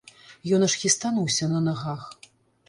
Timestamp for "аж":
0.67-0.73